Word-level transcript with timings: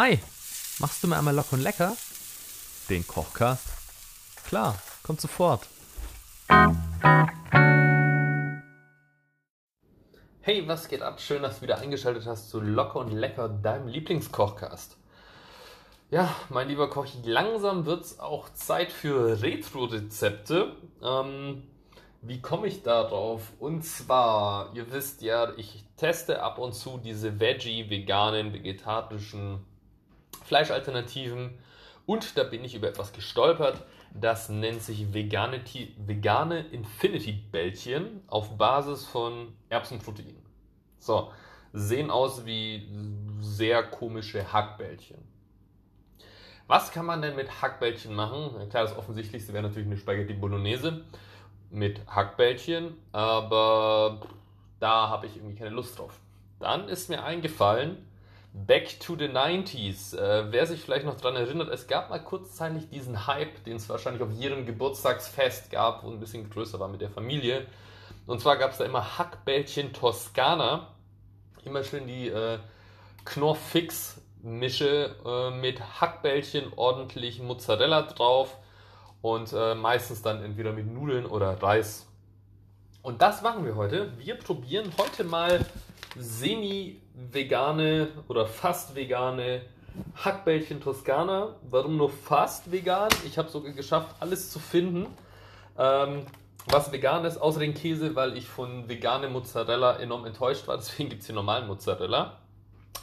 Hi, 0.00 0.16
machst 0.78 1.02
du 1.02 1.08
mir 1.08 1.18
einmal 1.18 1.34
locker 1.34 1.54
und 1.54 1.62
lecker? 1.62 1.96
Den 2.88 3.04
Kochcast? 3.04 3.66
Klar, 4.46 4.78
kommt 5.02 5.20
sofort. 5.20 5.66
Hey, 10.40 10.68
was 10.68 10.86
geht 10.86 11.02
ab? 11.02 11.20
Schön, 11.20 11.42
dass 11.42 11.56
du 11.56 11.62
wieder 11.62 11.78
eingeschaltet 11.78 12.26
hast 12.26 12.48
zu 12.48 12.60
Locker 12.60 13.00
und 13.00 13.10
Lecker, 13.10 13.48
deinem 13.48 13.88
Lieblingskochcast. 13.88 14.96
Ja, 16.12 16.32
mein 16.48 16.68
lieber 16.68 16.88
Koch, 16.88 17.08
langsam 17.24 17.84
wird 17.84 18.04
es 18.04 18.20
auch 18.20 18.50
Zeit 18.50 18.92
für 18.92 19.42
Retro-Rezepte. 19.42 20.76
Ähm, 21.02 21.64
wie 22.22 22.40
komme 22.40 22.68
ich 22.68 22.84
darauf? 22.84 23.50
Und 23.58 23.84
zwar, 23.84 24.70
ihr 24.76 24.92
wisst 24.92 25.22
ja, 25.22 25.52
ich 25.56 25.82
teste 25.96 26.40
ab 26.40 26.58
und 26.58 26.72
zu 26.72 26.98
diese 26.98 27.40
Veggie, 27.40 27.90
veganen, 27.90 28.52
vegetarischen 28.52 29.66
Fleischalternativen. 30.48 31.58
Und 32.06 32.36
da 32.36 32.42
bin 32.42 32.64
ich 32.64 32.74
über 32.74 32.88
etwas 32.88 33.12
gestolpert. 33.12 33.84
Das 34.12 34.48
nennt 34.48 34.82
sich 34.82 35.12
vegane, 35.12 35.60
vegane 35.98 36.60
Infinity-Bällchen 36.68 38.22
auf 38.26 38.56
Basis 38.56 39.04
von 39.04 39.52
Erbsenprotein. 39.68 40.42
So, 40.98 41.30
sehen 41.72 42.10
aus 42.10 42.46
wie 42.46 42.88
sehr 43.40 43.82
komische 43.82 44.52
Hackbällchen. 44.52 45.18
Was 46.66 46.90
kann 46.90 47.06
man 47.06 47.22
denn 47.22 47.36
mit 47.36 47.62
Hackbällchen 47.62 48.14
machen? 48.14 48.68
Klar, 48.70 48.84
das 48.84 48.96
Offensichtlichste 48.96 49.52
wäre 49.52 49.62
natürlich 49.62 49.86
eine 49.86 49.96
Spaghetti 49.96 50.34
Bolognese 50.34 51.04
mit 51.70 52.00
Hackbällchen, 52.06 52.94
aber 53.12 54.20
da 54.80 55.08
habe 55.08 55.26
ich 55.26 55.36
irgendwie 55.36 55.56
keine 55.56 55.70
Lust 55.70 55.98
drauf. 55.98 56.18
Dann 56.60 56.88
ist 56.88 57.08
mir 57.08 57.22
eingefallen, 57.22 58.07
Back 58.66 58.98
to 59.00 59.14
the 59.16 59.26
90s. 59.26 60.16
Äh, 60.16 60.50
wer 60.50 60.66
sich 60.66 60.80
vielleicht 60.80 61.06
noch 61.06 61.16
daran 61.16 61.36
erinnert, 61.36 61.68
es 61.68 61.86
gab 61.86 62.10
mal 62.10 62.18
kurzzeitig 62.18 62.88
diesen 62.90 63.26
Hype, 63.26 63.62
den 63.64 63.76
es 63.76 63.88
wahrscheinlich 63.88 64.22
auf 64.22 64.32
jedem 64.32 64.66
Geburtstagsfest 64.66 65.70
gab, 65.70 66.02
wo 66.02 66.10
ein 66.10 66.18
bisschen 66.18 66.48
größer 66.50 66.80
war 66.80 66.88
mit 66.88 67.00
der 67.00 67.10
Familie. 67.10 67.66
Und 68.26 68.40
zwar 68.40 68.56
gab 68.56 68.72
es 68.72 68.78
da 68.78 68.84
immer 68.84 69.18
Hackbällchen 69.18 69.92
Toskana. 69.92 70.88
Immer 71.64 71.84
schön 71.84 72.06
die 72.06 72.28
äh, 72.28 72.58
Knorr-Fix-Mische 73.24 75.16
äh, 75.24 75.50
mit 75.50 75.80
Hackbällchen, 76.00 76.72
ordentlich 76.76 77.40
Mozzarella 77.40 78.02
drauf 78.02 78.56
und 79.22 79.52
äh, 79.52 79.74
meistens 79.74 80.22
dann 80.22 80.42
entweder 80.42 80.72
mit 80.72 80.86
Nudeln 80.86 81.26
oder 81.26 81.62
Reis. 81.62 82.06
Und 83.02 83.22
das 83.22 83.42
machen 83.42 83.64
wir 83.64 83.76
heute. 83.76 84.12
Wir 84.18 84.34
probieren 84.34 84.92
heute 84.98 85.24
mal 85.24 85.64
semi-vegane 86.16 88.08
oder 88.28 88.46
fast 88.46 88.94
vegane 88.94 89.62
Hackbällchen 90.24 90.80
Toskana. 90.80 91.56
Warum 91.68 91.96
nur 91.96 92.10
fast 92.10 92.70
vegan? 92.70 93.08
Ich 93.26 93.38
habe 93.38 93.48
sogar 93.48 93.72
geschafft, 93.72 94.14
alles 94.20 94.50
zu 94.50 94.58
finden, 94.58 95.06
ähm, 95.76 96.26
was 96.66 96.92
vegan 96.92 97.24
ist, 97.24 97.38
außer 97.38 97.60
den 97.60 97.74
Käse, 97.74 98.14
weil 98.14 98.36
ich 98.36 98.46
von 98.46 98.88
veganem 98.88 99.32
Mozzarella 99.32 99.96
enorm 99.96 100.24
enttäuscht 100.26 100.66
war. 100.66 100.76
Deswegen 100.78 101.08
gibt 101.08 101.22
es 101.22 101.26
hier 101.26 101.34
normalen 101.34 101.66
Mozzarella. 101.66 102.38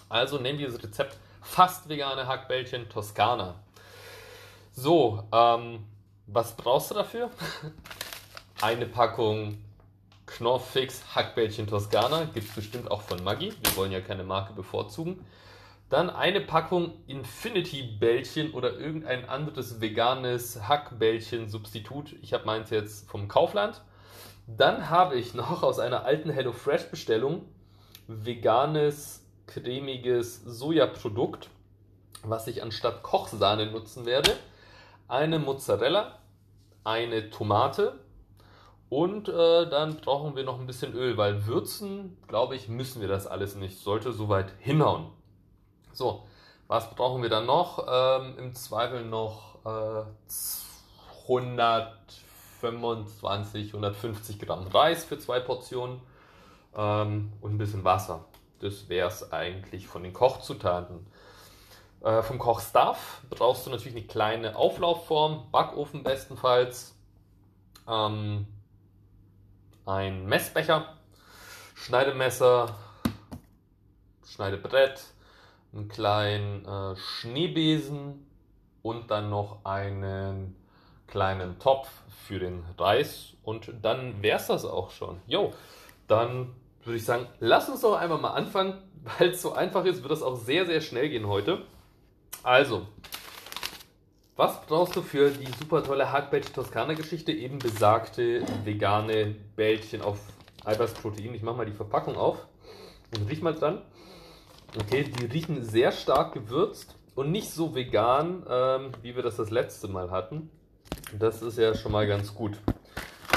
Also 0.09 0.37
nehmen 0.37 0.59
wir 0.59 0.69
das 0.69 0.81
Rezept 0.83 1.17
fast 1.41 1.89
vegane 1.89 2.27
Hackbällchen 2.27 2.89
Toskana. 2.89 3.55
So, 4.73 5.23
ähm, 5.31 5.85
was 6.27 6.55
brauchst 6.55 6.91
du 6.91 6.95
dafür? 6.95 7.29
Eine 8.61 8.85
Packung 8.85 9.57
Knorrfix 10.25 11.15
Hackbällchen 11.15 11.67
Toskana. 11.67 12.25
Gibt 12.25 12.49
es 12.49 12.55
bestimmt 12.55 12.91
auch 12.91 13.01
von 13.01 13.23
Maggi. 13.23 13.53
Wir 13.61 13.75
wollen 13.75 13.91
ja 13.91 14.01
keine 14.01 14.23
Marke 14.23 14.53
bevorzugen. 14.53 15.25
Dann 15.89 16.09
eine 16.09 16.41
Packung 16.41 16.93
Infinity 17.07 17.83
Bällchen 17.83 18.53
oder 18.53 18.77
irgendein 18.77 19.29
anderes 19.29 19.81
veganes 19.81 20.67
Hackbällchen-Substitut. 20.67 22.15
Ich 22.21 22.33
habe 22.33 22.45
meins 22.45 22.69
jetzt 22.69 23.09
vom 23.09 23.27
Kaufland. 23.27 23.81
Dann 24.47 24.89
habe 24.89 25.15
ich 25.15 25.33
noch 25.33 25.63
aus 25.63 25.79
einer 25.79 26.05
alten 26.05 26.29
HelloFresh-Bestellung 26.29 27.45
veganes, 28.07 29.25
cremiges 29.47 30.43
Sojaprodukt, 30.43 31.49
was 32.23 32.47
ich 32.47 32.63
anstatt 32.63 33.03
Kochsahne 33.03 33.67
nutzen 33.67 34.05
werde 34.05 34.35
eine 35.07 35.39
Mozzarella, 35.39 36.19
eine 36.83 37.29
Tomate 37.29 37.99
und 38.89 39.29
äh, 39.29 39.69
dann 39.69 39.97
brauchen 39.97 40.35
wir 40.35 40.43
noch 40.43 40.59
ein 40.59 40.67
bisschen 40.67 40.93
Öl, 40.93 41.17
weil 41.17 41.47
würzen, 41.47 42.17
glaube 42.27 42.55
ich, 42.55 42.67
müssen 42.67 43.01
wir 43.01 43.07
das 43.07 43.25
alles 43.27 43.55
nicht. 43.55 43.79
Sollte 43.79 44.11
soweit 44.13 44.53
hinhauen. 44.59 45.07
So, 45.91 46.23
was 46.67 46.89
brauchen 46.91 47.21
wir 47.21 47.29
dann 47.29 47.45
noch? 47.45 47.85
Ähm, 47.89 48.37
Im 48.37 48.53
Zweifel 48.53 49.05
noch 49.05 49.55
äh, 49.65 50.03
125, 51.23 53.67
150 53.69 54.39
Gramm 54.39 54.67
Reis 54.67 55.05
für 55.05 55.17
zwei 55.17 55.39
Portionen 55.39 56.01
ähm, 56.75 57.31
und 57.41 57.55
ein 57.55 57.57
bisschen 57.57 57.83
Wasser. 57.83 58.25
Das 58.59 58.87
wäre 58.87 59.07
es 59.07 59.31
eigentlich 59.31 59.87
von 59.87 60.03
den 60.03 60.13
Kochzutaten. 60.13 61.07
Äh, 62.01 62.21
vom 62.21 62.37
Kochstuff 62.37 63.23
brauchst 63.31 63.65
du 63.65 63.71
natürlich 63.71 63.97
eine 63.97 64.05
kleine 64.05 64.55
Auflaufform, 64.55 65.49
Backofen 65.51 66.03
bestenfalls, 66.03 66.95
ähm, 67.87 68.45
ein 69.85 70.25
Messbecher, 70.25 70.95
Schneidemesser, 71.75 72.75
Schneidebrett, 74.27 75.03
einen 75.73 75.87
kleinen 75.87 76.65
äh, 76.65 76.95
Schneebesen 76.95 78.25
und 78.81 79.11
dann 79.11 79.29
noch 79.29 79.63
einen 79.65 80.55
kleinen 81.07 81.59
Topf 81.59 81.89
für 82.25 82.39
den 82.39 82.63
Reis 82.77 83.33
und 83.43 83.71
dann 83.81 84.21
wäre 84.21 84.39
es 84.39 84.47
das 84.47 84.65
auch 84.65 84.89
schon. 84.89 85.21
Jo, 85.27 85.53
dann 86.07 86.55
würde 86.83 86.97
ich 86.97 87.05
sagen, 87.05 87.27
lass 87.39 87.69
uns 87.69 87.81
doch 87.81 87.95
einfach 87.95 88.19
mal 88.19 88.33
anfangen, 88.33 88.81
weil 89.19 89.29
es 89.29 89.41
so 89.41 89.53
einfach 89.53 89.85
ist, 89.85 90.01
wird 90.01 90.11
das 90.11 90.23
auch 90.23 90.35
sehr, 90.35 90.65
sehr 90.65 90.81
schnell 90.81 91.09
gehen 91.09 91.27
heute. 91.27 91.61
Also, 92.43 92.87
was 94.35 94.61
brauchst 94.65 94.95
du 94.95 95.01
für 95.01 95.29
die 95.31 95.47
super 95.59 95.83
tolle 95.83 96.11
Hackbällchen 96.11 96.53
Toskana 96.53 96.93
Geschichte? 96.93 97.31
Eben 97.31 97.59
besagte 97.59 98.43
vegane 98.63 99.35
Bällchen 99.55 100.01
auf 100.01 100.19
Eiweißprotein. 100.65 101.33
Ich 101.33 101.41
mache 101.41 101.57
mal 101.57 101.65
die 101.65 101.71
Verpackung 101.71 102.15
auf 102.15 102.45
und 103.15 103.29
riech 103.29 103.41
mal 103.41 103.53
dran. 103.53 103.81
Okay, 104.77 105.03
die 105.03 105.25
riechen 105.25 105.63
sehr 105.63 105.91
stark 105.91 106.33
gewürzt 106.33 106.95
und 107.15 107.31
nicht 107.31 107.49
so 107.49 107.75
vegan, 107.75 108.43
ähm, 108.49 108.91
wie 109.01 109.15
wir 109.15 109.23
das 109.23 109.37
das 109.37 109.51
letzte 109.51 109.87
Mal 109.87 110.11
hatten. 110.11 110.49
Das 111.17 111.41
ist 111.41 111.57
ja 111.57 111.73
schon 111.73 111.93
mal 111.93 112.07
ganz 112.07 112.35
gut. 112.35 112.57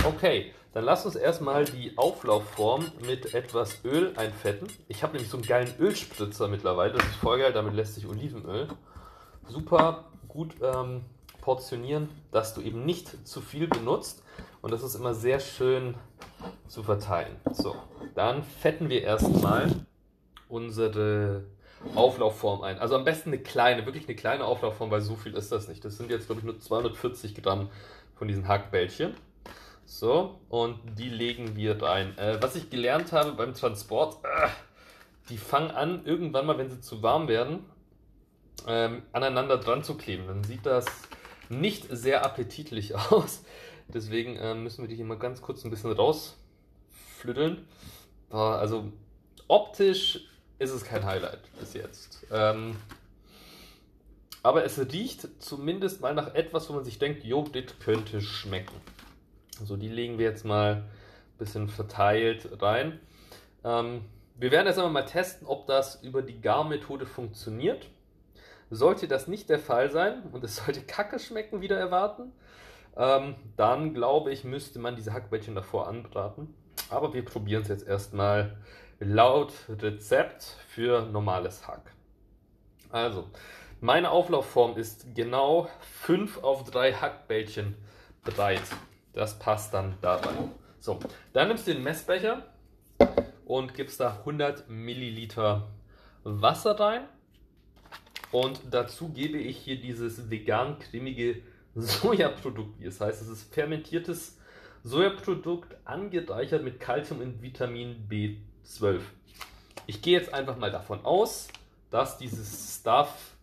Okay, 0.04 0.52
dann 0.72 0.84
lass 0.84 1.06
uns 1.06 1.14
erstmal 1.14 1.64
die 1.64 1.96
Auflaufform 1.96 2.86
mit 3.06 3.34
etwas 3.34 3.84
Öl 3.84 4.14
einfetten. 4.16 4.68
Ich 4.88 5.02
habe 5.02 5.12
nämlich 5.12 5.30
so 5.30 5.36
einen 5.36 5.46
geilen 5.46 5.72
Ölspritzer 5.78 6.48
mittlerweile. 6.48 6.94
Das 6.94 7.04
ist 7.04 7.16
voll 7.16 7.38
geil, 7.38 7.52
damit 7.52 7.74
lässt 7.74 7.94
sich 7.94 8.08
Olivenöl 8.08 8.68
super 9.48 10.04
gut 10.38 10.54
ähm, 10.62 11.00
portionieren, 11.40 12.08
dass 12.30 12.54
du 12.54 12.60
eben 12.60 12.86
nicht 12.86 13.26
zu 13.26 13.40
viel 13.40 13.66
benutzt. 13.66 14.22
Und 14.62 14.70
das 14.70 14.84
ist 14.84 14.94
immer 14.94 15.12
sehr 15.12 15.40
schön 15.40 15.96
zu 16.68 16.84
verteilen. 16.84 17.34
So, 17.50 17.74
dann 18.14 18.44
fetten 18.44 18.88
wir 18.88 19.02
erstmal 19.02 19.68
unsere 20.48 21.42
Auflaufform 21.96 22.62
ein. 22.62 22.78
Also 22.78 22.94
am 22.94 23.04
besten 23.04 23.30
eine 23.30 23.42
kleine, 23.42 23.84
wirklich 23.84 24.06
eine 24.06 24.14
kleine 24.14 24.44
Auflaufform, 24.44 24.92
weil 24.92 25.00
so 25.00 25.16
viel 25.16 25.34
ist 25.34 25.50
das 25.50 25.66
nicht. 25.66 25.84
Das 25.84 25.96
sind 25.96 26.08
jetzt, 26.08 26.26
glaube 26.26 26.40
ich, 26.40 26.44
nur 26.44 26.60
240 26.60 27.42
Gramm 27.42 27.68
von 28.14 28.28
diesen 28.28 28.46
Hackbällchen. 28.46 29.14
So, 29.86 30.38
und 30.48 30.78
die 30.96 31.08
legen 31.08 31.56
wir 31.56 31.82
rein. 31.82 32.16
Äh, 32.16 32.40
was 32.40 32.54
ich 32.54 32.70
gelernt 32.70 33.10
habe 33.10 33.32
beim 33.32 33.54
Transport, 33.54 34.18
äh, 34.22 34.48
die 35.30 35.38
fangen 35.38 35.72
an, 35.72 36.04
irgendwann 36.04 36.46
mal, 36.46 36.58
wenn 36.58 36.70
sie 36.70 36.80
zu 36.80 37.02
warm 37.02 37.26
werden, 37.26 37.64
ähm, 38.66 39.02
aneinander 39.12 39.58
dran 39.58 39.84
zu 39.84 39.96
kleben. 39.96 40.26
Dann 40.26 40.44
sieht 40.44 40.66
das 40.66 40.86
nicht 41.48 41.86
sehr 41.90 42.24
appetitlich 42.24 42.94
aus. 43.10 43.42
Deswegen 43.88 44.36
äh, 44.36 44.54
müssen 44.54 44.82
wir 44.82 44.88
die 44.88 44.96
hier 44.96 45.04
mal 45.04 45.18
ganz 45.18 45.40
kurz 45.40 45.64
ein 45.64 45.70
bisschen 45.70 45.92
rausflütteln. 45.92 47.66
Also 48.30 48.92
optisch 49.46 50.28
ist 50.58 50.70
es 50.70 50.84
kein 50.84 51.06
Highlight 51.06 51.40
bis 51.58 51.72
jetzt. 51.72 52.26
Ähm, 52.30 52.76
aber 54.42 54.64
es 54.64 54.78
riecht 54.78 55.28
zumindest 55.42 56.00
mal 56.00 56.14
nach 56.14 56.34
etwas, 56.34 56.68
wo 56.68 56.74
man 56.74 56.84
sich 56.84 56.98
denkt, 56.98 57.24
jo, 57.24 57.42
das 57.42 57.78
könnte 57.80 58.20
schmecken. 58.20 58.74
So, 59.64 59.76
die 59.76 59.88
legen 59.88 60.18
wir 60.18 60.26
jetzt 60.26 60.44
mal 60.44 60.74
ein 60.74 61.38
bisschen 61.38 61.68
verteilt 61.68 62.48
rein. 62.62 63.00
Ähm, 63.64 64.02
wir 64.36 64.50
werden 64.50 64.66
jetzt 64.66 64.78
einmal 64.78 64.92
mal 64.92 65.04
testen, 65.04 65.46
ob 65.46 65.66
das 65.66 66.02
über 66.02 66.22
die 66.22 66.40
Garmethode 66.40 67.06
funktioniert. 67.06 67.86
Sollte 68.70 69.08
das 69.08 69.28
nicht 69.28 69.48
der 69.48 69.58
Fall 69.58 69.90
sein 69.90 70.22
und 70.32 70.44
es 70.44 70.56
sollte 70.64 70.82
kacke 70.82 71.18
schmecken, 71.18 71.60
wieder 71.60 71.78
erwarten, 71.78 72.32
ähm, 72.96 73.36
dann 73.56 73.94
glaube 73.94 74.32
ich, 74.32 74.44
müsste 74.44 74.78
man 74.78 74.96
diese 74.96 75.12
Hackbällchen 75.12 75.54
davor 75.54 75.88
anbraten. 75.88 76.54
Aber 76.90 77.14
wir 77.14 77.24
probieren 77.24 77.62
es 77.62 77.68
jetzt 77.68 77.86
erstmal 77.86 78.56
laut 78.98 79.52
Rezept 79.68 80.42
für 80.68 81.02
normales 81.02 81.66
Hack. 81.66 81.92
Also, 82.90 83.28
meine 83.80 84.10
Auflaufform 84.10 84.76
ist 84.76 85.14
genau 85.14 85.68
5 86.02 86.42
auf 86.42 86.68
3 86.70 86.94
Hackbällchen 86.94 87.76
breit. 88.24 88.62
Das 89.12 89.38
passt 89.38 89.74
dann 89.74 89.94
dabei. 90.00 90.30
So, 90.80 90.98
dann 91.32 91.48
nimmst 91.48 91.66
du 91.66 91.74
den 91.74 91.82
Messbecher 91.82 92.44
und 93.44 93.74
gibst 93.74 94.00
da 94.00 94.18
100 94.18 94.68
Milliliter 94.68 95.68
Wasser 96.24 96.78
rein. 96.78 97.02
Und 98.30 98.60
dazu 98.70 99.08
gebe 99.08 99.38
ich 99.38 99.56
hier 99.58 99.80
dieses 99.80 100.30
vegan 100.30 100.78
cremige 100.78 101.42
Sojaprodukt. 101.74 102.84
Das 102.84 103.00
heißt, 103.00 103.22
es 103.22 103.28
ist 103.28 103.54
fermentiertes 103.54 104.38
Sojaprodukt 104.82 105.74
angereichert 105.84 106.62
mit 106.62 106.80
Kalzium 106.80 107.20
und 107.20 107.42
Vitamin 107.42 108.08
B12. 108.08 109.00
Ich 109.86 110.02
gehe 110.02 110.18
jetzt 110.18 110.32
einfach 110.32 110.56
mal 110.56 110.70
davon 110.70 111.04
aus, 111.04 111.48
dass 111.90 112.18
dieses 112.18 112.78
Stuff 112.78 113.34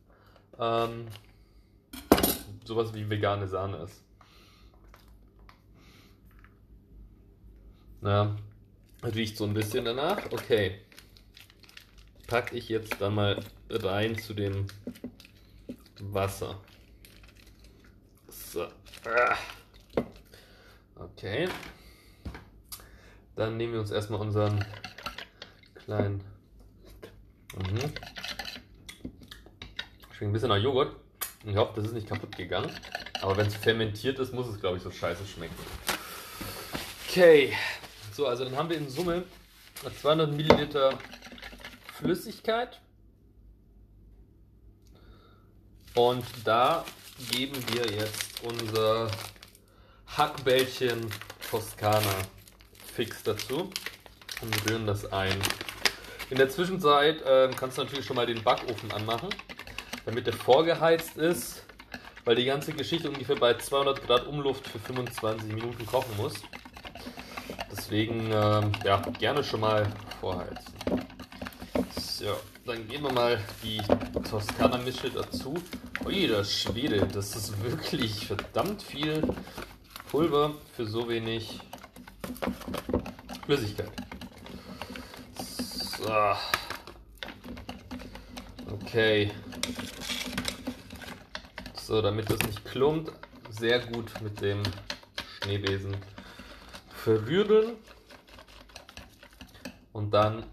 ähm, 0.60 1.08
sowas 2.64 2.94
wie 2.94 3.10
vegane 3.10 3.48
Sahne 3.48 3.78
ist. 3.78 4.04
Na, 8.02 8.36
riecht 9.04 9.38
so 9.38 9.46
ein 9.46 9.54
bisschen 9.54 9.86
danach. 9.86 10.32
Okay. 10.32 10.80
Packe 12.28 12.56
ich 12.56 12.70
jetzt 12.70 13.02
dann 13.02 13.16
mal 13.16 13.40
rein 13.69 14.17
zu 14.17 14.33
dem 14.33 14.67
Wasser. 16.00 16.59
So. 18.29 18.63
Ah. 19.06 19.38
Okay. 20.95 21.50
Dann 23.35 23.57
nehmen 23.57 23.73
wir 23.73 23.79
uns 23.81 23.91
erstmal 23.91 24.21
unseren 24.21 24.63
kleinen. 25.75 26.23
Mhm. 27.56 27.79
Schmeckt 30.12 30.21
ein 30.21 30.31
bisschen 30.31 30.50
nach 30.50 30.57
Joghurt. 30.57 30.95
Ich 31.45 31.56
hoffe, 31.56 31.73
das 31.75 31.85
ist 31.85 31.94
nicht 31.94 32.07
kaputt 32.07 32.35
gegangen. 32.35 32.71
Aber 33.21 33.38
wenn 33.38 33.47
es 33.47 33.56
fermentiert 33.56 34.19
ist, 34.19 34.33
muss 34.33 34.47
es, 34.47 34.59
glaube 34.59 34.77
ich, 34.77 34.83
so 34.83 34.91
scheiße 34.91 35.25
schmecken. 35.25 35.56
Okay. 37.07 37.53
So, 38.13 38.27
also 38.27 38.45
dann 38.45 38.56
haben 38.56 38.69
wir 38.69 38.77
in 38.77 38.89
Summe 38.89 39.23
200 40.01 40.31
Milliliter 40.31 40.97
Flüssigkeit. 41.94 42.79
Und 45.95 46.25
da 46.44 46.86
geben 47.31 47.56
wir 47.74 47.86
jetzt 47.92 48.44
unser 48.44 49.09
Hackbällchen 50.18 51.09
Toskana 51.50 52.15
fix 52.94 53.24
dazu 53.24 53.69
und 54.42 54.69
rühren 54.69 54.86
das 54.86 55.12
ein. 55.12 55.38
In 56.30 56.38
der 56.38 56.50
Zwischenzeit 56.50 57.21
äh, 57.21 57.50
kannst 57.56 57.77
du 57.77 57.83
natürlich 57.83 58.06
schon 58.06 58.15
mal 58.15 58.25
den 58.25 58.44
Backofen 58.44 58.92
anmachen 58.92 59.30
damit 60.06 60.27
er 60.27 60.33
vorgeheizt 60.33 61.18
ist, 61.18 61.63
weil 62.24 62.36
die 62.36 62.45
ganze 62.45 62.71
Geschichte 62.74 63.09
ungefähr 63.09 63.36
bei 63.36 63.56
200 63.56 64.06
Grad 64.06 64.27
Umluft 64.27 64.68
für 64.68 64.80
25 64.80 65.51
Minuten 65.53 65.86
kochen 65.86 66.15
muss. 66.18 66.36
Deswegen, 67.71 68.31
ähm, 68.31 68.71
ja, 68.83 69.01
gerne 69.19 69.44
schon 69.44 69.59
mal 69.59 69.86
vorheizen. 70.21 70.74
So, 72.25 72.36
dann 72.66 72.88
geben 72.88 73.04
wir 73.04 73.13
mal 73.13 73.39
die 73.62 73.80
Toskana-Mische 74.27 75.12
dazu. 75.12 75.54
Das 76.27 76.51
Schwede, 76.51 77.06
das 77.06 77.36
ist 77.36 77.62
wirklich 77.62 78.25
verdammt 78.25 78.81
viel 78.81 79.22
Pulver 80.10 80.56
für 80.75 80.88
so 80.88 81.07
wenig 81.07 81.60
Flüssigkeit. 83.45 83.92
So. 86.00 86.36
Okay, 88.72 89.31
so, 91.75 92.01
damit 92.01 92.31
das 92.31 92.39
nicht 92.48 92.66
klumpt, 92.66 93.12
sehr 93.51 93.86
gut 93.86 94.19
mit 94.22 94.42
dem 94.42 94.63
Schneebesen 95.44 95.95
verrühren 96.89 97.74
und 99.94 100.10
dann 100.10 100.44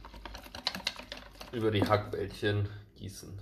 über 1.52 1.70
die 1.70 1.87
Hackbällchen 1.87 2.69
gießen. 2.96 3.38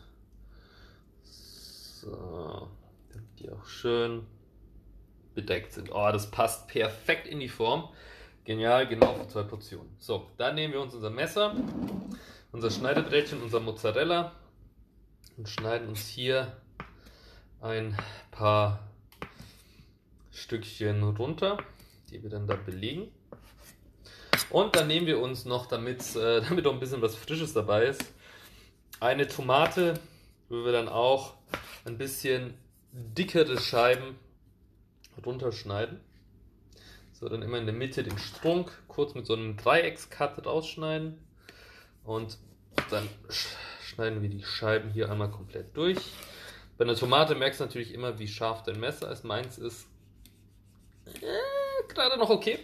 So, 1.22 2.68
die 3.38 3.50
auch 3.50 3.64
schön 3.66 4.26
bedeckt 5.34 5.72
sind. 5.72 5.90
Oh, 5.92 6.10
das 6.12 6.30
passt 6.30 6.68
perfekt 6.68 7.26
in 7.26 7.40
die 7.40 7.48
Form. 7.48 7.88
Genial, 8.44 8.88
genau 8.88 9.14
für 9.14 9.28
zwei 9.28 9.42
Portionen. 9.42 9.94
So, 9.98 10.28
dann 10.36 10.54
nehmen 10.54 10.72
wir 10.72 10.80
uns 10.80 10.94
unser 10.94 11.10
Messer, 11.10 11.54
unser 12.52 12.70
Schneidebrettchen, 12.70 13.42
unser 13.42 13.60
Mozzarella 13.60 14.32
und 15.36 15.48
schneiden 15.48 15.88
uns 15.88 16.06
hier 16.06 16.56
ein 17.60 17.96
paar 18.30 18.88
Stückchen 20.30 21.02
runter, 21.02 21.58
die 22.10 22.22
wir 22.22 22.30
dann 22.30 22.46
da 22.46 22.56
belegen. 22.56 23.12
Und 24.50 24.76
dann 24.76 24.88
nehmen 24.88 25.06
wir 25.06 25.20
uns 25.20 25.44
noch, 25.44 25.66
damit, 25.68 26.16
äh, 26.16 26.42
damit 26.42 26.66
auch 26.66 26.72
ein 26.72 26.80
bisschen 26.80 27.02
was 27.02 27.14
Frisches 27.14 27.52
dabei 27.52 27.84
ist, 27.86 28.04
eine 28.98 29.26
Tomate, 29.26 29.94
wo 30.48 30.64
wir 30.64 30.72
dann 30.72 30.88
auch 30.88 31.34
ein 31.84 31.96
bisschen 31.96 32.54
dickere 32.92 33.58
Scheiben 33.58 34.18
runterschneiden. 35.24 36.00
So, 37.12 37.28
dann 37.28 37.42
immer 37.42 37.58
in 37.58 37.66
der 37.66 37.74
Mitte 37.74 38.02
den 38.02 38.18
Strunk 38.18 38.72
kurz 38.88 39.14
mit 39.14 39.26
so 39.26 39.34
einem 39.34 39.56
Dreieckscut 39.56 40.44
rausschneiden. 40.44 41.18
Und 42.04 42.38
dann 42.90 43.08
schneiden 43.80 44.22
wir 44.22 44.30
die 44.30 44.42
Scheiben 44.42 44.90
hier 44.90 45.10
einmal 45.10 45.30
komplett 45.30 45.76
durch. 45.76 45.98
Bei 46.78 46.84
einer 46.84 46.96
Tomate 46.96 47.34
merkst 47.34 47.60
du 47.60 47.64
natürlich 47.64 47.92
immer, 47.92 48.18
wie 48.18 48.26
scharf 48.26 48.62
dein 48.62 48.80
Messer 48.80 49.10
ist. 49.12 49.24
Meins 49.24 49.58
ist 49.58 49.86
äh, 51.04 51.88
gerade 51.88 52.18
noch 52.18 52.30
okay. 52.30 52.58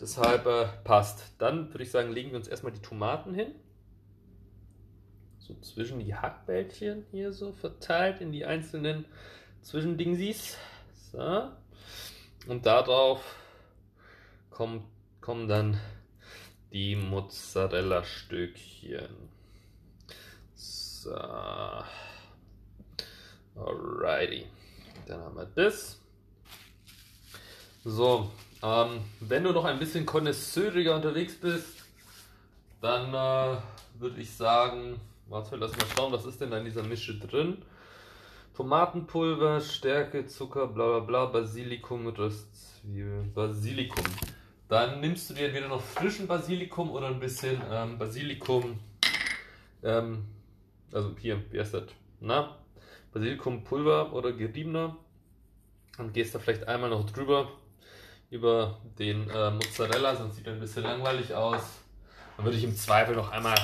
Deshalb 0.00 0.46
äh, 0.46 0.68
passt. 0.84 1.34
Dann 1.38 1.72
würde 1.72 1.82
ich 1.82 1.90
sagen, 1.90 2.12
legen 2.12 2.30
wir 2.30 2.38
uns 2.38 2.46
erstmal 2.48 2.72
die 2.72 2.82
Tomaten 2.82 3.34
hin. 3.34 3.54
So 5.38 5.54
zwischen 5.60 5.98
die 5.98 6.14
Hackbällchen 6.14 7.04
hier 7.10 7.32
so 7.32 7.52
verteilt 7.52 8.20
in 8.20 8.30
die 8.32 8.44
einzelnen 8.44 9.06
Zwischendingsies. 9.62 10.58
So. 11.10 11.50
Und 12.46 12.66
darauf 12.66 13.22
kommt, 14.50 14.84
kommen 15.20 15.48
dann 15.48 15.80
die 16.72 16.94
Mozzarella-Stückchen. 16.96 19.08
So. 20.54 21.14
Alrighty. 23.56 24.46
Dann 25.06 25.20
haben 25.20 25.36
wir 25.36 25.46
das. 25.46 26.00
So, 27.84 28.30
ähm, 28.62 29.00
wenn 29.20 29.44
du 29.44 29.52
noch 29.52 29.64
ein 29.64 29.78
bisschen 29.78 30.04
konnoisseuriger 30.04 30.96
unterwegs 30.96 31.34
bist, 31.34 31.84
dann 32.80 33.08
äh, 33.14 33.58
würde 33.98 34.20
ich 34.20 34.30
sagen, 34.32 35.00
warte, 35.28 35.56
lass 35.56 35.72
mal 35.72 35.86
schauen, 35.94 36.12
was 36.12 36.24
ist 36.24 36.40
denn 36.40 36.50
da 36.50 36.58
in 36.58 36.64
dieser 36.64 36.82
Mische 36.82 37.18
drin? 37.18 37.58
Tomatenpulver, 38.56 39.60
Stärke, 39.60 40.26
Zucker, 40.26 40.66
bla 40.66 40.98
bla 40.98 41.00
bla, 41.00 41.26
Basilikum, 41.26 42.08
Röstzwiebeln, 42.08 43.32
Basilikum. 43.32 44.04
Dann 44.68 45.00
nimmst 45.00 45.30
du 45.30 45.34
dir 45.34 45.46
entweder 45.46 45.68
noch 45.68 45.80
frischen 45.80 46.26
Basilikum 46.26 46.90
oder 46.90 47.06
ein 47.06 47.20
bisschen 47.20 47.60
ähm, 47.70 47.98
Basilikum, 47.98 48.78
ähm, 49.82 50.24
also 50.92 51.14
hier, 51.20 51.42
wie 51.52 51.60
heißt 51.60 51.74
das? 51.74 51.84
Na, 52.20 52.58
Basilikumpulver 53.12 54.12
oder 54.12 54.32
geriebener 54.32 54.96
und 55.98 56.12
gehst 56.12 56.34
da 56.34 56.38
vielleicht 56.38 56.66
einmal 56.66 56.90
noch 56.90 57.08
drüber 57.10 57.48
über 58.30 58.78
den 58.98 59.28
äh, 59.30 59.50
Mozzarella, 59.50 60.16
sonst 60.16 60.36
sieht 60.36 60.46
er 60.46 60.52
ein 60.52 60.60
bisschen 60.60 60.82
langweilig 60.82 61.34
aus. 61.34 61.62
Dann 62.36 62.44
würde 62.44 62.58
ich 62.58 62.64
im 62.64 62.76
Zweifel 62.76 63.16
noch 63.16 63.30
einmal 63.30 63.56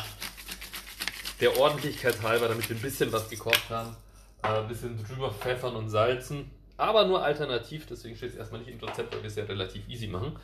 der 1.40 1.58
Ordentlichkeit 1.58 2.22
halber, 2.22 2.48
damit 2.48 2.68
wir 2.68 2.76
ein 2.76 2.82
bisschen 2.82 3.12
was 3.12 3.28
gekocht 3.28 3.68
haben, 3.70 3.96
äh, 4.42 4.48
ein 4.48 4.68
bisschen 4.68 5.02
drüber 5.04 5.30
pfeffern 5.32 5.76
und 5.76 5.90
salzen. 5.90 6.50
Aber 6.76 7.06
nur 7.06 7.22
alternativ, 7.22 7.86
deswegen 7.86 8.16
steht 8.16 8.30
es 8.30 8.36
erstmal 8.36 8.60
nicht 8.60 8.70
im 8.70 8.80
Rezept, 8.80 9.14
weil 9.14 9.22
wir 9.22 9.28
es 9.28 9.36
ja 9.36 9.44
relativ 9.44 9.88
easy 9.88 10.06
machen. 10.06 10.36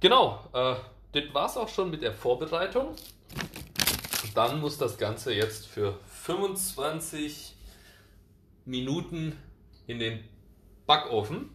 Genau, 0.00 0.48
äh, 0.52 0.74
das 1.12 1.34
war 1.34 1.46
es 1.46 1.56
auch 1.56 1.68
schon 1.68 1.90
mit 1.90 2.02
der 2.02 2.12
Vorbereitung. 2.12 2.94
Dann 4.34 4.60
muss 4.60 4.78
das 4.78 4.98
Ganze 4.98 5.32
jetzt 5.32 5.66
für 5.66 5.98
25 6.06 7.54
Minuten 8.64 9.36
in 9.86 9.98
den 9.98 10.24
Backofen. 10.86 11.50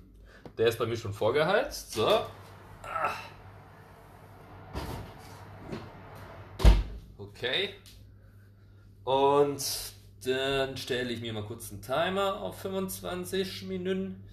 Der 0.58 0.68
ist 0.68 0.78
bei 0.78 0.86
mir 0.86 0.98
schon 0.98 1.14
vorgeheizt. 1.14 1.94
So. 1.94 2.26
Okay. 7.18 7.76
Und 9.04 9.64
dann 10.26 10.76
stelle 10.76 11.12
ich 11.12 11.22
mir 11.22 11.34
mal 11.34 11.44
kurz 11.44 11.72
einen 11.72 11.82
Timer 11.82 12.42
auf 12.42 12.60
25 12.60 13.64
Minuten. 13.64 14.24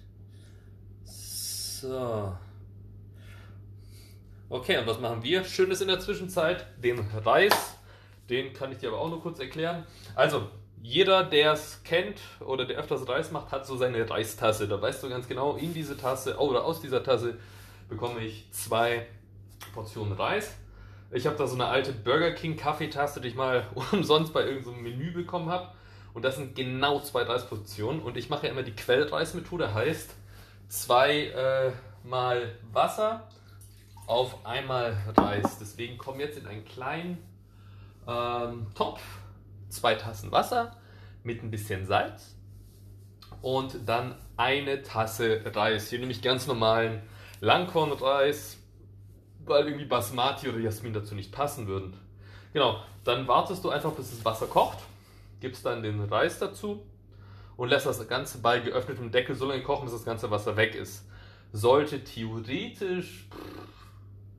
So. 1.03 2.35
Okay, 4.49 4.77
und 4.77 4.87
was 4.87 4.99
machen 4.99 5.23
wir? 5.23 5.43
Schönes 5.43 5.81
in 5.81 5.87
der 5.87 5.99
Zwischenzeit. 5.99 6.65
Den 6.83 6.99
Reis, 6.99 7.77
den 8.29 8.53
kann 8.53 8.71
ich 8.71 8.79
dir 8.79 8.89
aber 8.89 8.99
auch 8.99 9.09
nur 9.09 9.21
kurz 9.21 9.39
erklären. 9.39 9.85
Also, 10.15 10.49
jeder, 10.87 11.23
der 11.23 11.53
es 11.53 11.81
kennt 11.83 12.19
oder 12.39 12.65
der 12.65 12.77
öfters 12.77 13.07
Reis 13.07 13.31
macht, 13.31 13.51
hat 13.51 13.65
so 13.65 13.75
seine 13.75 14.07
Reistasse. 14.07 14.67
Da 14.67 14.79
weißt 14.79 15.01
du 15.01 15.09
ganz 15.09 15.27
genau, 15.27 15.55
in 15.55 15.73
diese 15.73 15.97
Tasse 15.97 16.37
oder 16.37 16.63
aus 16.63 16.79
dieser 16.79 17.03
Tasse 17.03 17.39
bekomme 17.89 18.19
ich 18.23 18.45
zwei 18.51 19.07
Portionen 19.73 20.13
Reis. 20.13 20.55
Ich 21.11 21.25
habe 21.25 21.37
da 21.37 21.47
so 21.47 21.55
eine 21.55 21.65
alte 21.65 21.91
Burger 21.91 22.31
King 22.31 22.55
Kaffeetasse, 22.55 23.19
die 23.19 23.29
ich 23.29 23.35
mal 23.35 23.65
umsonst 23.91 24.31
bei 24.31 24.41
irgendeinem 24.41 24.75
so 24.75 24.81
Menü 24.81 25.11
bekommen 25.11 25.49
habe. 25.49 25.69
Und 26.13 26.23
das 26.23 26.35
sind 26.35 26.55
genau 26.55 26.99
zwei 26.99 27.23
Reisportionen. 27.23 28.01
Und 28.01 28.15
ich 28.15 28.29
mache 28.29 28.45
ja 28.45 28.51
immer 28.51 28.63
die 28.63 28.75
Quellreismethode, 28.75 29.73
heißt 29.73 30.13
zwei 30.67 31.25
äh, 31.25 31.71
mal 32.03 32.53
Wasser 32.71 33.27
auf 34.05 34.45
einmal 34.45 34.95
Reis. 35.17 35.57
Deswegen 35.59 35.97
kommen 35.97 36.19
jetzt 36.19 36.37
in 36.37 36.45
einen 36.45 36.63
kleinen 36.63 37.17
ähm, 38.07 38.67
Topf 38.75 39.01
zwei 39.69 39.95
Tassen 39.95 40.31
Wasser 40.31 40.77
mit 41.23 41.43
ein 41.43 41.51
bisschen 41.51 41.85
Salz 41.85 42.35
und 43.41 43.87
dann 43.87 44.15
eine 44.37 44.81
Tasse 44.81 45.41
Reis. 45.45 45.89
Hier 45.89 45.99
nehme 45.99 46.11
ich 46.11 46.21
ganz 46.21 46.47
normalen 46.47 47.01
Langkornreis, 47.41 48.57
weil 49.45 49.65
irgendwie 49.65 49.85
Basmati 49.85 50.49
oder 50.49 50.59
Jasmin 50.59 50.93
dazu 50.93 51.15
nicht 51.15 51.31
passen 51.31 51.67
würden. 51.67 51.97
Genau, 52.53 52.81
dann 53.03 53.27
wartest 53.27 53.63
du 53.63 53.69
einfach, 53.69 53.91
bis 53.91 54.11
das 54.11 54.25
Wasser 54.25 54.47
kocht, 54.47 54.79
gibst 55.41 55.65
dann 55.65 55.83
den 55.83 56.01
Reis 56.01 56.39
dazu 56.39 56.85
und 57.57 57.69
lässt 57.69 57.85
das 57.85 58.07
Ganze 58.07 58.39
bei 58.39 58.59
geöffnetem 58.59 59.11
Deckel 59.11 59.35
so 59.35 59.45
lange 59.45 59.63
kochen, 59.63 59.85
bis 59.85 59.93
das 59.93 60.05
ganze 60.05 60.31
Wasser 60.31 60.57
weg 60.57 60.75
ist. 60.75 61.07
Sollte 61.51 62.03
theoretisch 62.03 63.27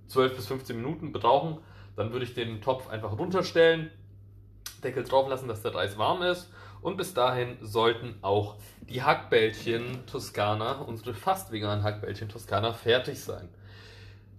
12 0.08 0.36
bis 0.36 0.46
15 0.46 0.76
Minuten 0.76 1.12
brauchen, 1.12 1.58
dann 1.94 2.12
würde 2.12 2.24
ich 2.24 2.34
den 2.34 2.60
Topf 2.60 2.88
einfach 2.88 3.18
runterstellen, 3.18 3.90
Deckel 4.80 5.04
drauf 5.04 5.28
lassen, 5.28 5.48
dass 5.48 5.62
der 5.62 5.74
Reis 5.74 5.98
warm 5.98 6.22
ist. 6.22 6.50
Und 6.82 6.96
bis 6.96 7.14
dahin 7.14 7.56
sollten 7.62 8.16
auch 8.22 8.56
die 8.80 9.02
Hackbällchen 9.02 10.06
Toskana, 10.06 10.80
unsere 10.82 11.14
fast 11.14 11.50
veganen 11.50 11.82
Hackbällchen 11.82 12.28
Toskana, 12.28 12.72
fertig 12.72 13.20
sein. 13.20 13.48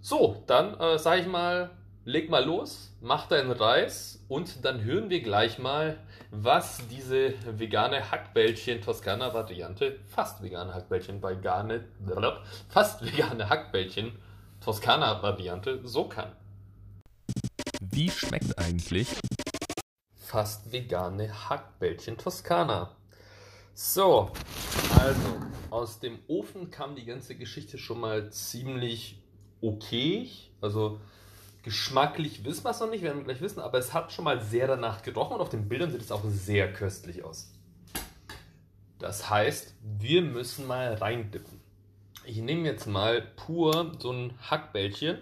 So, 0.00 0.42
dann 0.46 0.78
äh, 0.78 0.98
sage 0.98 1.22
ich 1.22 1.26
mal, 1.26 1.70
leg 2.04 2.30
mal 2.30 2.44
los, 2.44 2.96
mach 3.00 3.26
deinen 3.26 3.50
Reis 3.50 4.24
und 4.28 4.64
dann 4.64 4.82
hören 4.82 5.10
wir 5.10 5.20
gleich 5.20 5.58
mal, 5.58 5.98
was 6.30 6.80
diese 6.88 7.34
vegane 7.58 8.10
Hackbällchen 8.10 8.80
Toskana 8.80 9.34
Variante, 9.34 9.98
fast 10.06 10.42
vegane 10.42 10.72
Hackbällchen 10.72 11.22
vegane, 11.22 11.84
fast 12.68 13.04
vegane 13.04 13.50
Hackbällchen 13.50 14.12
Toskana 14.64 15.22
Variante 15.22 15.80
so 15.84 16.04
kann. 16.04 16.32
Wie 17.90 18.10
schmeckt 18.10 18.58
eigentlich 18.58 19.08
fast 20.28 20.70
vegane 20.72 21.48
Hackbällchen 21.48 22.18
Toskana. 22.18 22.94
So, 23.72 24.30
also 24.98 25.40
aus 25.70 26.00
dem 26.00 26.18
Ofen 26.28 26.70
kam 26.70 26.96
die 26.96 27.06
ganze 27.06 27.34
Geschichte 27.34 27.78
schon 27.78 28.00
mal 28.00 28.30
ziemlich 28.30 29.22
okay. 29.62 30.28
Also 30.60 31.00
geschmacklich 31.62 32.44
wissen 32.44 32.64
wir 32.64 32.70
es 32.70 32.80
noch 32.80 32.90
nicht, 32.90 33.02
werden 33.02 33.18
wir 33.18 33.24
gleich 33.24 33.40
wissen, 33.40 33.60
aber 33.60 33.78
es 33.78 33.94
hat 33.94 34.12
schon 34.12 34.26
mal 34.26 34.42
sehr 34.42 34.66
danach 34.66 35.02
gerochen 35.02 35.36
und 35.36 35.40
auf 35.40 35.48
den 35.48 35.66
Bildern 35.66 35.90
sieht 35.90 36.02
es 36.02 36.12
auch 36.12 36.22
sehr 36.26 36.74
köstlich 36.74 37.24
aus. 37.24 37.54
Das 38.98 39.30
heißt, 39.30 39.76
wir 39.80 40.20
müssen 40.20 40.66
mal 40.66 40.92
reindippen. 40.92 41.58
Ich 42.26 42.36
nehme 42.36 42.68
jetzt 42.68 42.86
mal 42.86 43.22
pur 43.22 43.92
so 43.98 44.12
ein 44.12 44.34
Hackbällchen, 44.42 45.18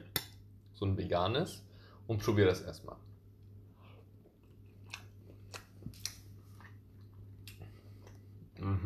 so 0.75 0.85
ein 0.85 0.99
veganes, 0.99 1.63
und 2.09 2.23
probiere 2.23 2.49
das 2.49 2.63
erstmal. 2.63 2.97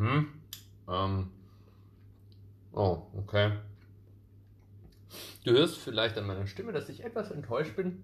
Mhm. 0.01 0.27
Ähm. 0.89 1.29
Oh, 2.73 3.03
okay. 3.17 3.51
Du 5.43 5.51
hörst 5.51 5.77
vielleicht 5.77 6.17
an 6.17 6.25
meiner 6.25 6.47
Stimme, 6.47 6.71
dass 6.71 6.89
ich 6.89 7.03
etwas 7.03 7.29
enttäuscht 7.29 7.75
bin. 7.75 8.01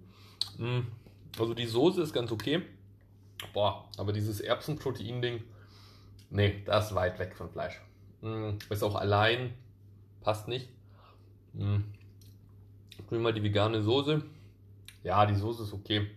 Hm. 0.57 0.87
Also 1.39 1.55
die 1.55 1.65
Soße 1.65 2.01
ist 2.03 2.13
ganz 2.13 2.31
okay. 2.31 2.61
Boah, 3.53 3.89
aber 3.97 4.13
dieses 4.13 4.41
Erbsenprotein-Ding, 4.41 5.43
nee, 6.29 6.61
das 6.65 6.87
ist 6.87 6.95
weit 6.95 7.17
weg 7.17 7.35
von 7.35 7.49
Fleisch. 7.49 7.79
Hm, 8.21 8.57
ist 8.69 8.83
auch 8.83 8.95
allein, 8.95 9.53
passt 10.21 10.47
nicht. 10.47 10.69
Hm. 11.55 11.83
Ich 12.97 13.11
mal 13.11 13.33
die 13.33 13.43
vegane 13.43 13.81
Soße. 13.81 14.23
Ja, 15.03 15.25
die 15.25 15.35
Soße 15.35 15.63
ist 15.63 15.73
okay. 15.73 16.11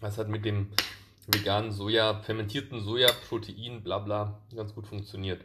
Das 0.00 0.16
hat 0.16 0.28
mit 0.28 0.44
dem 0.44 0.68
veganen 1.28 1.72
Soja, 1.72 2.20
fermentierten 2.22 2.80
Sojaprotein, 2.80 3.82
bla 3.82 3.98
bla, 3.98 4.40
ganz 4.54 4.74
gut 4.74 4.86
funktioniert. 4.86 5.44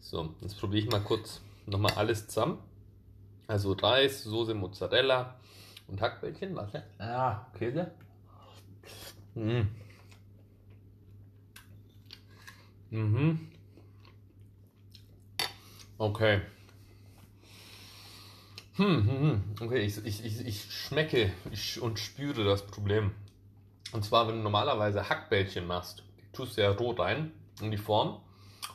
So, 0.00 0.34
jetzt 0.40 0.58
probiere 0.58 0.84
ich 0.84 0.90
mal 0.90 1.00
kurz 1.00 1.40
nochmal 1.66 1.92
alles 1.94 2.26
zusammen. 2.26 2.58
Also 3.46 3.72
Reis, 3.72 4.24
Soße, 4.24 4.54
Mozzarella 4.54 5.38
und 5.86 6.00
Hackbällchen. 6.00 6.56
Warte. 6.56 6.84
Ah, 6.98 7.46
Käse. 7.58 7.92
Mm. 9.34 9.62
Mhm. 12.90 13.48
Okay. 15.98 16.40
Hm, 18.76 19.06
hm, 19.06 19.20
hm. 19.20 19.42
Okay, 19.60 19.80
ich, 19.80 20.04
ich, 20.04 20.24
ich, 20.24 20.46
ich 20.46 20.72
schmecke 20.72 21.32
ich, 21.50 21.80
und 21.80 21.98
spüre 21.98 22.44
das 22.44 22.66
Problem. 22.66 23.12
Und 23.92 24.04
zwar, 24.04 24.26
wenn 24.26 24.36
du 24.36 24.42
normalerweise 24.42 25.08
Hackbällchen 25.08 25.66
machst, 25.66 26.02
tust 26.32 26.56
du 26.56 26.62
ja 26.62 26.70
roh 26.70 26.92
rein 26.92 27.32
in 27.60 27.70
die 27.70 27.76
Form 27.76 28.20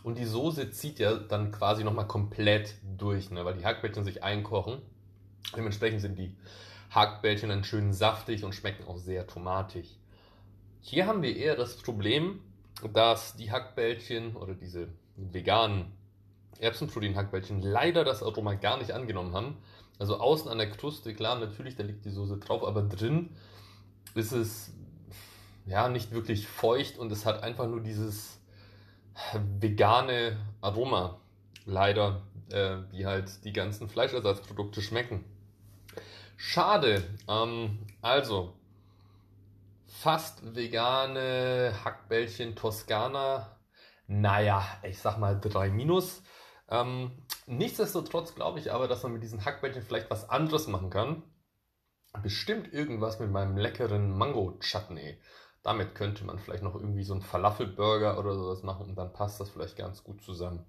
und 0.03 0.17
die 0.17 0.25
Soße 0.25 0.69
zieht 0.71 0.99
ja 0.99 1.15
dann 1.15 1.51
quasi 1.51 1.83
nochmal 1.83 2.07
komplett 2.07 2.75
durch, 2.97 3.31
ne? 3.31 3.43
weil 3.43 3.55
die 3.55 3.65
Hackbällchen 3.65 4.05
sich 4.05 4.23
einkochen. 4.23 4.81
Dementsprechend 5.55 6.01
sind 6.01 6.19
die 6.19 6.35
Hackbällchen 6.91 7.49
dann 7.49 7.63
schön 7.63 7.93
saftig 7.93 8.43
und 8.43 8.53
schmecken 8.53 8.87
auch 8.87 8.97
sehr 8.97 9.27
tomatig. 9.27 9.97
Hier 10.81 11.07
haben 11.07 11.21
wir 11.21 11.35
eher 11.35 11.55
das 11.55 11.77
Problem, 11.77 12.39
dass 12.93 13.35
die 13.35 13.51
Hackbällchen 13.51 14.35
oder 14.35 14.53
diese 14.53 14.87
veganen 15.15 15.91
Erbsenprotein-Hackbällchen 16.59 17.61
leider 17.61 18.03
das 18.03 18.23
Aroma 18.23 18.53
gar 18.53 18.77
nicht 18.77 18.91
angenommen 18.91 19.33
haben. 19.33 19.57
Also 19.99 20.19
außen 20.19 20.49
an 20.49 20.59
der 20.59 20.69
Kruste, 20.69 21.13
klar, 21.13 21.39
natürlich, 21.39 21.75
da 21.75 21.83
liegt 21.83 22.05
die 22.05 22.11
Soße 22.11 22.37
drauf, 22.37 22.63
aber 22.63 22.83
drin 22.83 23.31
ist 24.13 24.31
es 24.31 24.73
ja 25.67 25.89
nicht 25.89 26.11
wirklich 26.11 26.47
feucht 26.47 26.97
und 26.97 27.11
es 27.11 27.25
hat 27.25 27.43
einfach 27.43 27.67
nur 27.67 27.81
dieses 27.81 28.41
vegane 29.59 30.37
Aroma, 30.61 31.19
leider, 31.65 32.21
äh, 32.49 32.77
wie 32.91 33.05
halt 33.05 33.43
die 33.43 33.53
ganzen 33.53 33.89
Fleischersatzprodukte 33.89 34.81
schmecken. 34.81 35.25
Schade. 36.37 37.03
Ähm, 37.27 37.85
also, 38.01 38.53
fast 39.87 40.55
vegane 40.55 41.73
Hackbällchen 41.83 42.55
Toskana. 42.55 43.57
Naja, 44.07 44.65
ich 44.83 44.99
sag 44.99 45.17
mal 45.17 45.39
3 45.39 45.69
minus. 45.69 46.21
Ähm, 46.69 47.11
nichtsdestotrotz 47.45 48.35
glaube 48.35 48.59
ich 48.59 48.71
aber, 48.71 48.87
dass 48.87 49.03
man 49.03 49.13
mit 49.13 49.23
diesen 49.23 49.43
Hackbällchen 49.43 49.81
vielleicht 49.81 50.09
was 50.09 50.29
anderes 50.29 50.67
machen 50.67 50.89
kann. 50.89 51.23
Bestimmt 52.23 52.71
irgendwas 52.71 53.19
mit 53.19 53.31
meinem 53.31 53.57
leckeren 53.57 54.11
Mango-Chutney. 54.17 55.19
Damit 55.67 55.95
könnte 55.95 56.23
man 56.23 56.39
vielleicht 56.39 56.63
noch 56.63 56.75
irgendwie 56.75 57.03
so 57.03 57.11
einen 57.13 57.21
Falafelburger 57.21 58.17
oder 58.17 58.33
sowas 58.35 58.63
machen 58.63 58.85
und 58.87 58.95
dann 58.95 59.11
passt 59.11 59.41
das 59.41 59.49
vielleicht 59.49 59.75
ganz 59.75 60.01
gut 60.01 60.21
zusammen. 60.23 60.65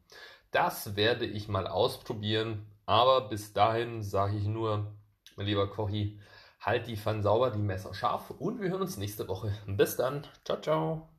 Das 0.51 0.97
werde 0.97 1.25
ich 1.25 1.47
mal 1.47 1.69
ausprobieren, 1.69 2.67
aber 2.85 3.29
bis 3.29 3.53
dahin 3.53 4.03
sage 4.03 4.37
ich 4.37 4.47
nur, 4.47 4.93
mein 5.37 5.47
lieber 5.47 5.71
Kochi, 5.71 6.19
halt 6.61 6.89
die 6.89 6.97
Pfanne 6.97 7.23
sauber, 7.23 7.53
die 7.53 7.61
Messer 7.61 7.95
scharf 7.95 8.31
und 8.41 8.61
wir 8.61 8.71
hören 8.71 8.83
uns 8.83 8.97
nächste 8.97 9.29
Woche. 9.29 9.53
Bis 9.69 9.95
dann. 9.95 10.27
Ciao, 10.45 10.61
ciao. 10.61 11.18